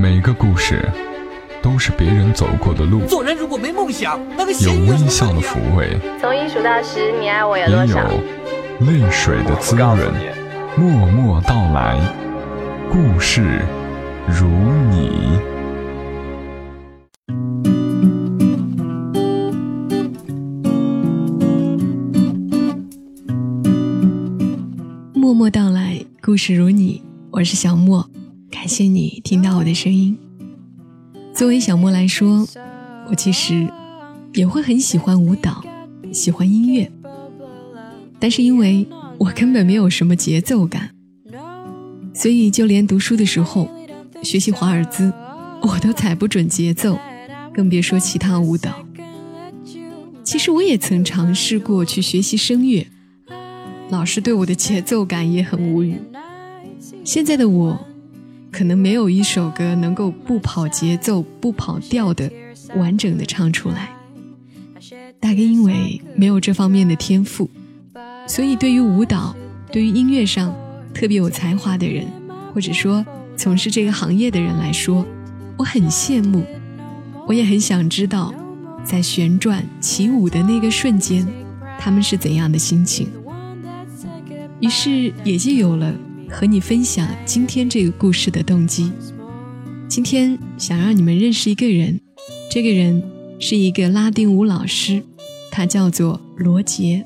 [0.00, 0.88] 每个故事
[1.60, 8.08] 都是别人走过的路，做人如果没梦想，那个有微笑的抚慰，从一数到十，你爱我有也多少？
[8.08, 9.98] 有泪水的滋润。
[10.76, 11.98] 默默到来，
[12.88, 13.60] 故事
[14.28, 14.46] 如
[14.88, 15.36] 你。
[25.12, 27.02] 默默到来，故事如你，
[27.32, 28.17] 我是小莫，感
[28.68, 30.16] 谢你听到我的声音。
[31.34, 32.46] 作为小莫来说，
[33.08, 33.66] 我其实
[34.34, 35.64] 也会很喜欢舞蹈，
[36.12, 36.90] 喜欢音乐，
[38.18, 40.90] 但是因为我根本没有什么节奏感，
[42.12, 43.68] 所以就连读书的时候
[44.22, 45.12] 学习华尔兹，
[45.62, 46.98] 我都踩不准节奏，
[47.54, 48.84] 更别说其他舞蹈。
[50.22, 52.86] 其实我也曾尝试过去学习声乐。
[53.88, 55.96] 老师对我的节奏感也很无语。
[57.04, 57.86] 现在的我，
[58.50, 62.30] 可能没有一首歌能够不跑节奏、不跑调的
[62.76, 63.90] 完整的唱出来。
[65.20, 67.50] 大概因为没有这方面的天赋，
[68.26, 69.34] 所以对于舞蹈、
[69.72, 70.54] 对于音乐上
[70.94, 72.06] 特别有才华的人，
[72.54, 73.04] 或者说
[73.36, 75.04] 从事这个行业的人来说，
[75.56, 76.44] 我很羡慕。
[77.26, 78.32] 我也很想知道，
[78.82, 81.26] 在旋转起舞的那个瞬间，
[81.78, 83.08] 他们是怎样的心情。
[84.60, 85.94] 于是也就有了
[86.30, 88.92] 和你分享今天这个故事的动机。
[89.88, 92.00] 今天想让你们认识一个人，
[92.50, 93.02] 这个人
[93.40, 95.02] 是一个拉丁舞老师，
[95.50, 97.04] 他叫做罗杰。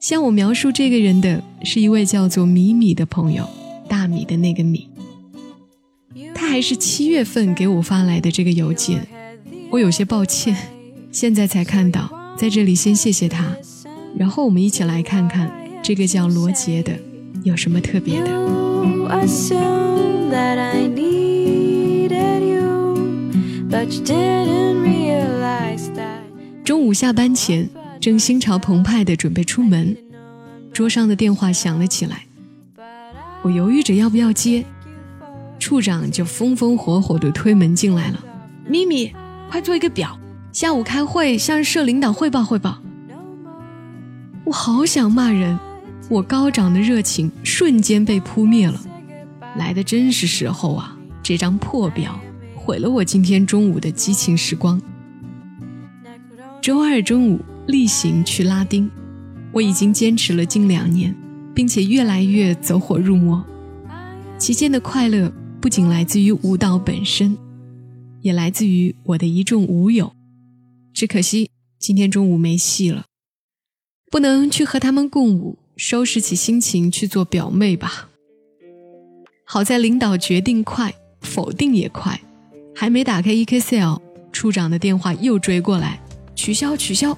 [0.00, 3.48] 向我描述这个人的是一位叫做米米的朋友，
[3.88, 4.88] 大米的那个米。
[6.34, 9.06] 他还是七月份给我发来的这个邮件，
[9.70, 10.56] 我有些抱歉，
[11.12, 13.54] 现在才看到，在这里先谢谢他，
[14.16, 15.50] 然后我们一起来看看。
[15.82, 16.92] 这个叫罗杰的
[17.42, 18.26] 有什么特别的？
[26.64, 27.68] 中午下班前，
[27.98, 29.96] 正心潮澎湃的准备出门，
[30.72, 32.24] 桌上的电话响了起来。
[33.42, 34.64] 我犹豫着要不要接，
[35.58, 38.22] 处长就风风火火的推门进来了
[38.68, 39.14] ：“咪咪，
[39.50, 40.18] 快做一个表，
[40.52, 42.78] 下午开会向社领导汇报汇报。”
[44.44, 45.58] 我好想骂人。
[46.10, 48.82] 我高涨的热情瞬间被扑灭了，
[49.56, 50.98] 来的真是时候啊！
[51.22, 52.18] 这张破表
[52.56, 54.82] 毁了我今天中午的激情时光。
[56.60, 57.38] 周二中午
[57.68, 58.90] 例行去拉丁，
[59.52, 61.14] 我已经坚持了近两年，
[61.54, 63.44] 并且越来越走火入魔。
[64.36, 67.38] 期间的快乐不仅来自于舞蹈本身，
[68.20, 70.12] 也来自于我的一众舞友。
[70.92, 73.04] 只可惜今天中午没戏了，
[74.10, 75.59] 不能去和他们共舞。
[75.82, 78.10] 收拾起心情去做表妹吧。
[79.44, 82.20] 好在领导决定快，否定也快，
[82.76, 83.96] 还没打开 Excel，
[84.30, 85.98] 处长的电话又追过来，
[86.34, 87.16] 取消取消，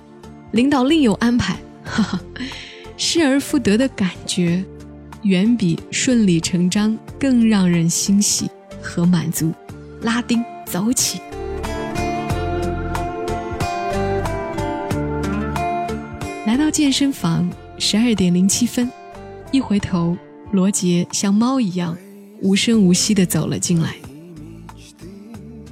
[0.52, 1.56] 领导另有安排。
[1.82, 2.20] 哈哈，
[2.96, 4.64] 失而复得的感觉，
[5.22, 8.48] 远比顺理成章更让人欣喜
[8.80, 9.52] 和满足。
[10.02, 11.20] 拉丁，走起！
[16.46, 17.50] 来到健身房。
[17.84, 18.88] 十二点零七分，
[19.50, 20.16] 一回头，
[20.52, 21.98] 罗杰像猫一样
[22.40, 23.96] 无声无息地走了进来。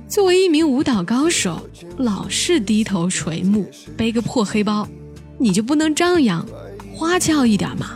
[0.08, 1.64] 作为一名舞蹈高手，
[1.98, 4.88] 老是低头垂目，背个破黑包，
[5.38, 6.44] 你就不能张扬、
[6.92, 7.92] 花俏一点吗？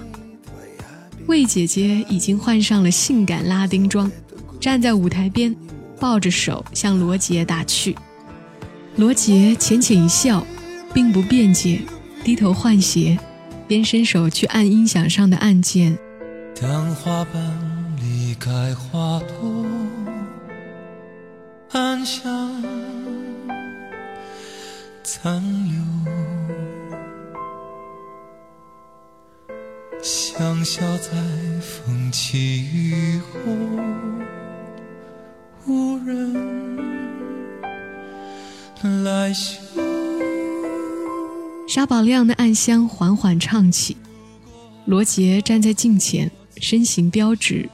[1.27, 4.09] 魏姐姐已经换上了性感拉丁装，
[4.61, 5.55] 站在舞台边，
[5.99, 7.97] 抱着手向罗杰打趣。
[8.95, 10.47] 罗杰浅浅一笑，
[10.95, 11.81] 并不辩解，
[12.23, 13.19] 低头换鞋。
[13.67, 15.99] 边伸手去按音响上的按键。
[16.61, 17.43] 当花瓣
[18.01, 19.67] 离开花朵，
[21.73, 22.63] 暗香
[25.03, 25.75] 残留，
[30.03, 31.11] 香消在
[31.61, 33.51] 风起雨后，
[35.67, 36.35] 无人
[39.05, 39.94] 来嗅。
[41.67, 43.97] 沙宝亮的暗香缓缓唱起，
[44.85, 47.69] 罗杰站在镜前，身形标直，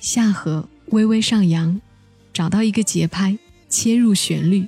[0.00, 1.78] 下颌微微上扬，
[2.32, 3.38] 找到一个节拍，
[3.68, 4.66] 切入旋律，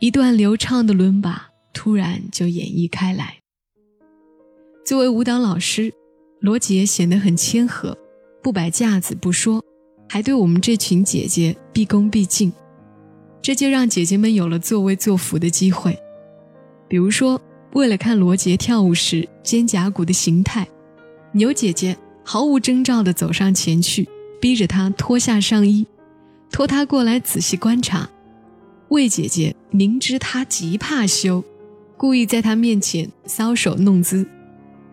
[0.00, 3.38] 一段流畅的伦巴突然就演绎开来。
[4.84, 5.94] 作为舞蹈老师，
[6.40, 7.96] 罗杰显得很谦和，
[8.42, 9.64] 不摆架子不说，
[10.10, 12.52] 还对我们这群姐姐毕恭毕敬，
[13.40, 15.98] 这就让姐姐们有了作威作福的机会，
[16.86, 17.40] 比如说。
[17.72, 20.68] 为了看罗杰跳舞时肩胛骨的形态，
[21.32, 24.08] 牛姐姐毫无征兆地走上前去，
[24.40, 25.86] 逼着他脱下上衣，
[26.50, 28.08] 托他过来仔细观察。
[28.88, 31.42] 魏姐姐明知他极怕羞，
[31.96, 34.26] 故意在他面前搔首弄姿，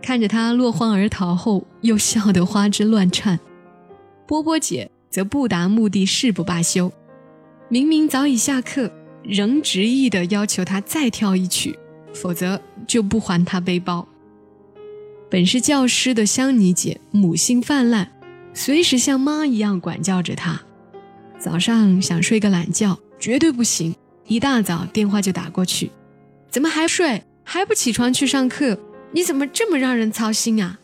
[0.02, 3.38] 看着他落荒而逃后，又笑得花枝乱颤。
[4.26, 6.90] 波波姐则不达目的誓不罢休，
[7.68, 8.90] 明明早已下课，
[9.22, 11.78] 仍执意地要求他再跳一曲，
[12.14, 14.08] 否则就不还他背包。
[15.30, 18.08] 本是教师的香妮姐母性泛滥，
[18.54, 20.62] 随时像妈一样管教着他。
[21.38, 23.00] 早上想睡个懒觉。
[23.20, 23.94] 绝对不行！
[24.28, 25.92] 一大早电话就打过去，
[26.50, 27.22] 怎么还睡？
[27.44, 28.80] 还不起床去上课？
[29.12, 30.80] 你怎么这么让人操心啊？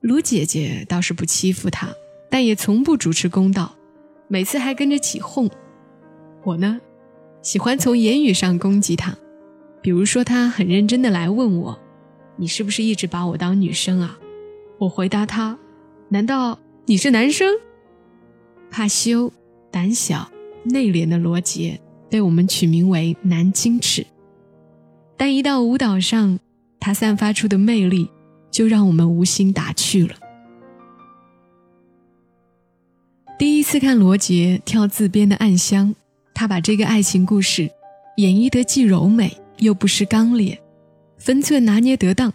[0.00, 1.88] 卢姐姐倒是不欺负他，
[2.28, 3.76] 但也从不主持公道，
[4.26, 5.48] 每次还跟着起哄。
[6.42, 6.80] 我呢，
[7.40, 9.16] 喜欢从言语上攻击他，
[9.82, 11.78] 比如说他很认真的来问我
[12.38, 14.18] ：“你是不是一直把我当女生啊？”
[14.78, 15.58] 我回答他
[16.08, 17.52] ：“难道你是男生？”
[18.70, 19.32] 怕羞，
[19.70, 20.30] 胆小。
[20.64, 24.06] 内敛的罗杰被我们取名为“南京尺”，
[25.18, 26.38] 但一到舞蹈上，
[26.78, 28.08] 他散发出的魅力
[28.48, 30.14] 就让我们无心打趣了。
[33.36, 35.88] 第一次看罗杰跳自编的《暗香》，
[36.32, 37.68] 他把这个爱情故事
[38.18, 40.60] 演绎得既柔美又不失刚烈，
[41.18, 42.32] 分寸拿捏得当，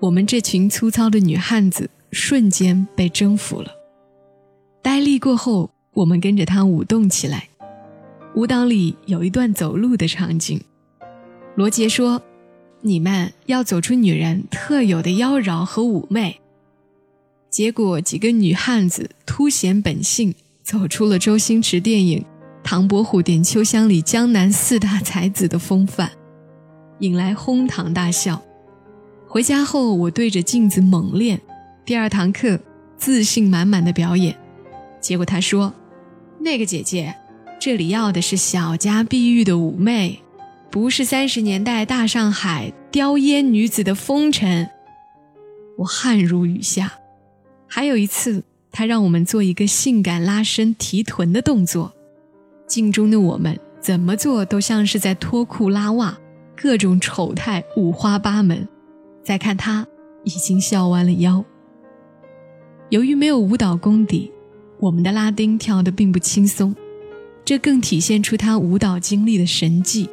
[0.00, 3.70] 我们这群粗糙的女汉子瞬间被征服了。
[4.82, 5.70] 呆立过后。
[5.94, 7.48] 我们跟着他舞动起来，
[8.36, 10.60] 舞蹈里有一段走路的场景。
[11.56, 12.22] 罗杰说
[12.82, 16.40] ：“你们要走出女人特有的妖娆和妩媚。”
[17.50, 22.20] 结果几个女汉子凸显本性，走出了周星驰电影
[22.62, 26.12] 《唐伯虎点秋香》里江南四大才子的风范，
[27.00, 28.42] 引来哄堂大笑。
[29.26, 31.40] 回家后，我对着镜子猛练，
[31.84, 32.58] 第二堂课
[32.96, 34.36] 自信满满的表演，
[35.00, 35.72] 结果他说。
[36.40, 37.14] 那个姐姐，
[37.60, 40.20] 这里要的是小家碧玉的妩媚，
[40.70, 44.68] 不是三十年代大上海叼烟女子的风尘。
[45.76, 46.92] 我汗如雨下。
[47.66, 51.92] 还有一次，他让我们做一个性感拉伸提臀的动作，
[52.66, 56.16] 镜中的我们怎么做都像是在脱裤拉袜，
[56.60, 58.66] 各种丑态五花八门。
[59.22, 59.86] 再看他，
[60.24, 61.44] 已经笑弯了腰。
[62.90, 64.32] 由于没有舞蹈功底。
[64.80, 66.72] 我们的拉丁跳得并不轻松，
[67.44, 70.08] 这更体现出他舞蹈经历的神迹。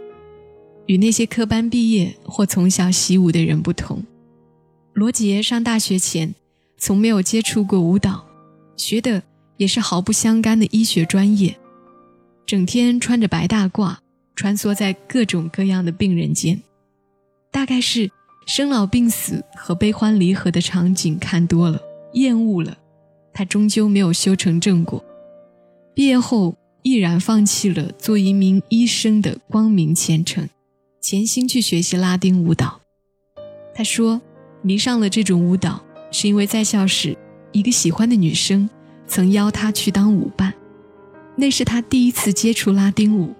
[0.87, 4.03] 与那些科班毕业或从小习武的人不同，
[4.93, 6.33] 罗杰上大学前
[6.79, 8.25] 从没有接触过舞蹈，
[8.75, 9.21] 学的
[9.57, 11.55] 也是毫不相干的医学专业，
[12.47, 13.97] 整天穿着白大褂，
[14.35, 16.61] 穿梭在各种各样的病人间，
[17.51, 18.11] 大概是
[18.45, 21.81] 生老病死和悲欢离合的场景看多了，
[22.13, 22.77] 厌恶了。
[23.33, 25.03] 他终究没有修成正果，
[25.93, 30.47] 毕业后毅然放弃了做一名医生的光明前程，
[31.01, 32.79] 潜心去学习拉丁舞蹈。
[33.73, 34.21] 他说，
[34.61, 37.17] 迷上了这种舞蹈，是因为在校时
[37.51, 38.69] 一个喜欢的女生
[39.05, 40.53] 曾邀他去当舞伴，
[41.35, 43.33] 那是他第一次接触拉丁舞，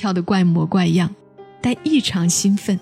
[0.00, 1.14] 跳得怪模怪样，
[1.60, 2.80] 但异常兴奋。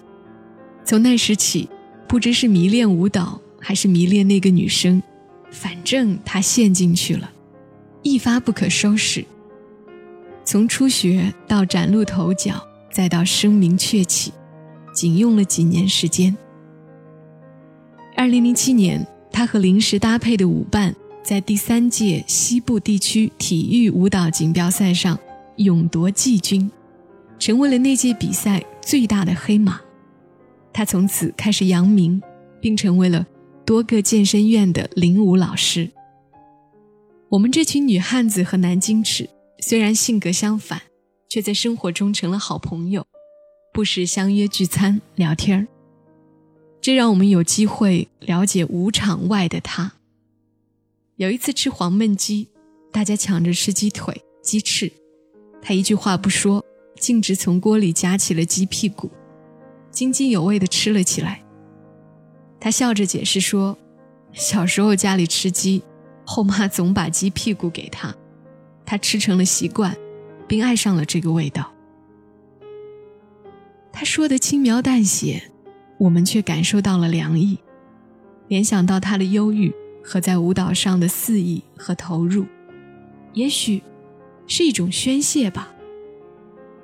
[0.84, 1.68] 从那时起，
[2.06, 5.02] 不知是迷恋舞蹈，还是迷恋那个女生。
[5.50, 7.28] 反正他陷进去了，
[8.04, 9.24] 一发不可收拾。
[10.44, 14.32] 从初学到崭露头角，再到声名鹊起，
[14.94, 16.36] 仅用了几年时间。
[18.16, 20.94] 二零零七年，他和临时搭配的舞伴
[21.24, 25.18] 在第三届西部地区体育舞蹈锦标赛上
[25.56, 26.70] 勇夺季军，
[27.38, 29.80] 成为了那届比赛最大的黑马。
[30.72, 32.20] 他从此开始扬名，
[32.60, 33.26] 并成为了。
[33.64, 35.90] 多个健身院的领舞老师。
[37.28, 39.28] 我们这群女汉子和南京尺
[39.60, 40.80] 虽然性格相反，
[41.28, 43.06] 却在生活中成了好朋友，
[43.74, 45.68] 不时相约聚餐聊天儿。
[46.80, 49.92] 这让我们有机会了解舞场外的他。
[51.16, 52.48] 有一次吃黄焖鸡，
[52.90, 54.90] 大家抢着吃鸡腿、鸡翅，
[55.60, 56.64] 他一句话不说，
[56.98, 59.10] 径直从锅里夹起了鸡屁股，
[59.90, 61.42] 津津有味地吃了起来。
[62.60, 63.78] 他笑着解释说
[64.34, 65.82] ：“小时候家里吃鸡，
[66.24, 68.14] 后妈总把鸡屁股给他，
[68.84, 69.96] 他吃成了习惯，
[70.46, 71.72] 并爱上了这个味道。”
[73.92, 75.50] 他说的轻描淡写，
[75.98, 77.58] 我们却感受到了凉意，
[78.48, 79.74] 联想到他的忧郁
[80.04, 82.44] 和在舞蹈上的肆意和投入，
[83.32, 83.82] 也许
[84.46, 85.72] 是一种宣泄吧。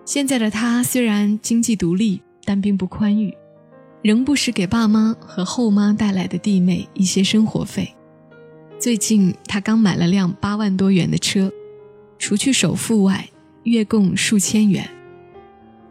[0.04, 3.34] 现在的他虽然经济独立，但并不宽裕。
[4.02, 7.94] 仍不时给爸妈和后妈带来的弟妹一些生活费。
[8.78, 11.50] 最近，他刚买了辆八万多元的车，
[12.18, 13.26] 除去首付外，
[13.62, 14.86] 月供数千元。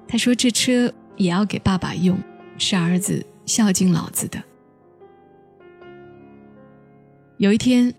[0.07, 2.15] 他说：“这车也要给爸爸用，
[2.59, 4.43] 是儿子孝敬老子的。”
[7.37, 7.91] 有一天，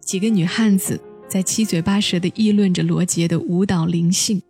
[0.00, 4.42] 几个女汉子在七嘴八舌地议论着罗杰的舞蹈灵性。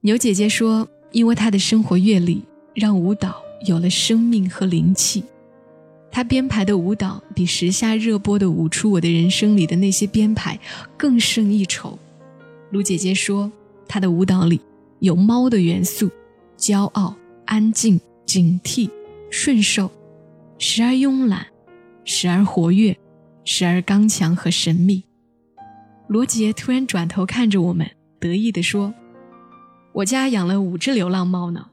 [0.00, 2.42] 牛姐姐说：“因为她的生活阅历，
[2.74, 5.24] 让舞蹈有了生命和灵气。
[6.10, 10.58] 她编排的舞蹈比时下热播的《舞出我的人生》里的那些编排
[10.96, 11.98] 更胜一筹。”
[12.70, 13.50] 卢姐姐说
[13.88, 14.60] ：“她的舞蹈里
[15.00, 16.10] 有猫的元素，
[16.58, 18.90] 骄傲、安静、警惕、
[19.30, 19.90] 顺受，
[20.58, 21.46] 时而慵懒，
[22.04, 22.96] 时而活跃。”
[23.48, 25.04] 时而刚强和神秘，
[26.08, 27.88] 罗杰突然转头看着我们，
[28.18, 28.92] 得意地说
[29.96, 31.70] ：“我家养了五只流浪猫呢。”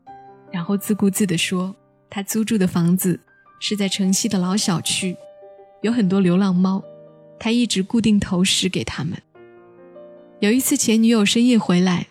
[0.49, 1.75] 然后自顾自地说
[2.09, 3.19] ：“他租住的房子
[3.59, 5.17] 是在城西的老小区，
[5.81, 6.81] 有很多流浪猫，
[7.37, 9.21] 他一直固定投食给他们。
[10.39, 12.07] 有一次前女友深夜回来，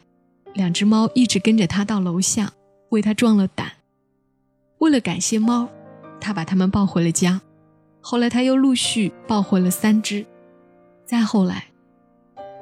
[0.52, 2.52] 两只猫一直跟着他到楼下，
[2.90, 3.72] 为他壮了胆。
[4.80, 5.66] 为了感谢猫，
[6.20, 7.40] 他把它们抱回了家。”
[8.04, 10.26] 后来他又陆续抱回了三只，
[11.06, 11.68] 再后来，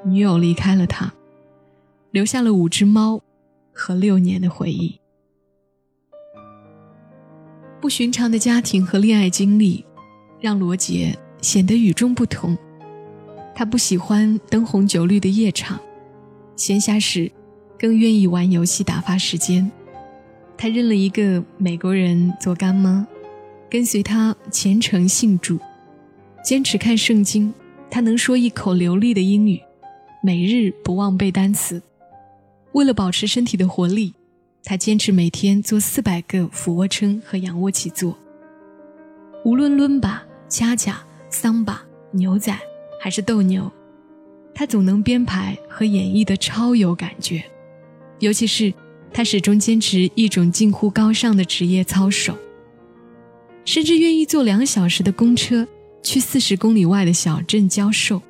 [0.05, 1.11] 女友离开了他，
[2.11, 3.19] 留下了五只猫
[3.73, 4.99] 和六年的回忆。
[7.79, 9.83] 不寻常的家庭和恋爱经历，
[10.39, 12.57] 让罗杰显得与众不同。
[13.55, 15.79] 他不喜欢灯红酒绿的夜场，
[16.55, 17.31] 闲暇时
[17.77, 19.71] 更愿意玩游戏打发时间。
[20.57, 23.07] 他认了一个美国人做干妈。
[23.69, 25.57] 跟随他虔诚信主，
[26.43, 27.53] 坚持看圣经。
[27.89, 29.61] 他能说一口流利的英语，
[30.21, 31.81] 每日不忘背单词。
[32.73, 34.13] 为了保持身体的活力，
[34.63, 38.17] 他坚持每天做四百个俯卧撑和仰卧起坐。
[39.43, 42.57] 无论伦巴、恰恰、桑巴、牛仔
[43.01, 43.71] 还是斗牛，
[44.53, 47.43] 他总能编排和演绎的超有感觉。
[48.19, 48.73] 尤其是
[49.11, 52.37] 他始终坚持一种近乎高尚的职业操守。
[53.65, 55.67] 甚至愿意坐两小时的公车
[56.01, 58.21] 去四十公里外的小镇教授，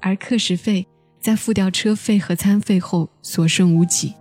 [0.00, 0.86] 而课时费
[1.20, 4.14] 在付掉车费和餐费后所剩无几。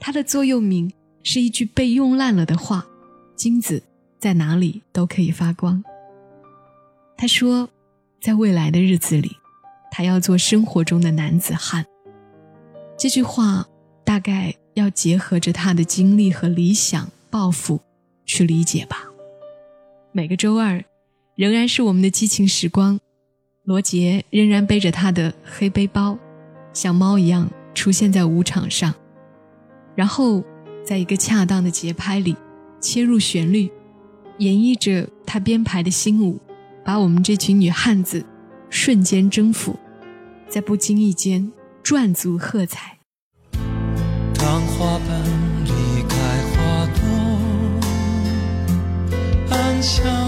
[0.00, 0.92] 他的座右铭
[1.22, 2.86] 是一句被用烂了的话
[3.36, 3.82] ：“金子
[4.18, 5.82] 在哪里都可以发光。”
[7.16, 7.68] 他说，
[8.20, 9.36] 在未来的日子里，
[9.90, 11.86] 他要做生活中的男子汉。
[12.98, 13.66] 这句话
[14.04, 17.80] 大概要结合着他的经历和理想抱负
[18.26, 19.04] 去理解吧。
[20.10, 20.84] 每个周二，
[21.36, 22.98] 仍然是我们的激情时光。
[23.64, 26.18] 罗杰仍然背着他的黑背包，
[26.72, 28.92] 像猫一样出现在舞场上，
[29.94, 30.42] 然后
[30.84, 32.36] 在一个恰当的节拍里
[32.80, 33.70] 切入旋律，
[34.38, 36.40] 演绎着他编排的新舞，
[36.84, 38.26] 把我们这群女汉子
[38.68, 39.78] 瞬间征服，
[40.48, 41.52] 在不经意间
[41.84, 42.98] 赚足喝彩。
[44.34, 45.24] 当花瓣
[45.64, 46.16] 离开
[46.50, 47.02] 花朵。
[49.82, 50.21] 香残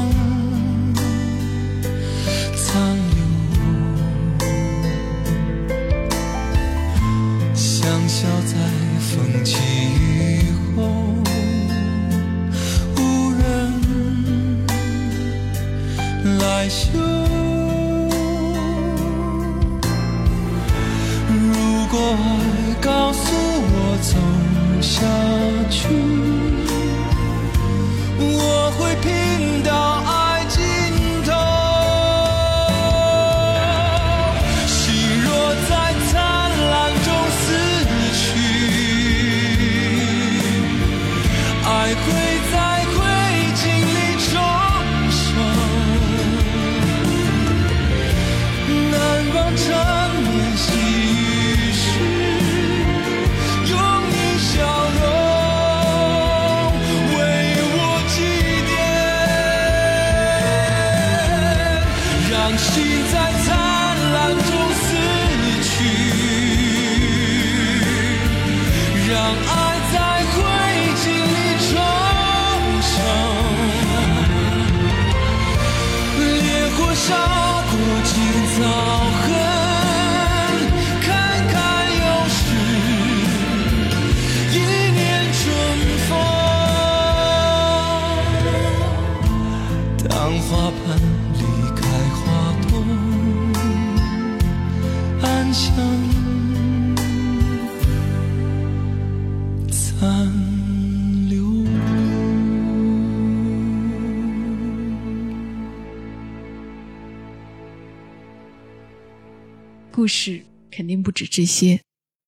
[110.04, 111.80] 故事肯定不止这些。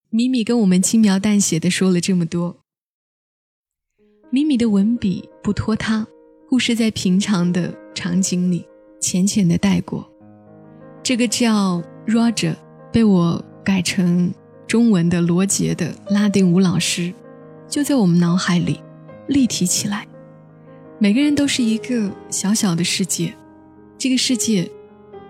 [0.09, 2.57] 米米跟我们轻描淡写的说了这么多。
[4.31, 6.07] 米米的文笔不拖沓，
[6.49, 8.65] 故事在平常的场景里
[8.99, 10.11] 浅浅的带过。
[11.03, 12.55] 这个叫 Roger
[12.91, 14.33] 被我改成
[14.65, 17.13] 中文的罗杰的拉丁舞老师，
[17.69, 18.79] 就在我们脑海里
[19.27, 20.07] 立体起来。
[20.97, 23.35] 每个人都是一个小小的世界，
[23.99, 24.67] 这个世界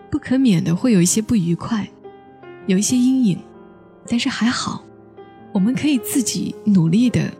[0.09, 1.85] 不可免的会有一些不愉快，
[2.67, 3.39] 有一些阴影，
[4.07, 4.83] 但是还好，
[5.51, 7.31] 我们可以自己努力的。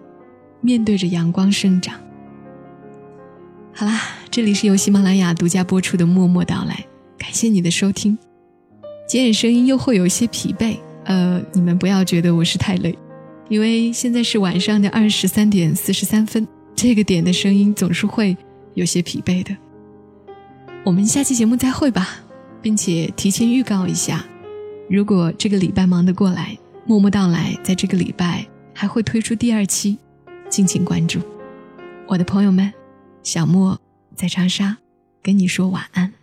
[0.60, 1.96] 面对着阳光生长。
[3.74, 6.74] 好啦，这里是由喜马拉雅独家播出的《默默到来》，
[7.18, 8.18] 感谢你的收听。
[9.08, 12.98] 今天声音又会有一些疲惫，呃，你们不要觉得我是太累，
[13.50, 18.36] 因为现在是晚上的二十三点四十三分，这个点的声音总是会
[18.74, 19.56] 有些疲惫的。
[20.84, 22.16] 我们下期节目再会吧，
[22.64, 24.26] 并且提前预告一下，
[24.90, 29.98] 如果这个礼拜忙得过来，《默默到来》在这个礼拜还会推出第二期。
[30.50, 31.20] 敬请关注，
[32.08, 32.72] 我的朋友们，
[33.22, 33.78] 小莫
[34.16, 34.78] 在长沙
[35.22, 36.14] 跟你说晚安。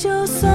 [0.00, 0.49] 就算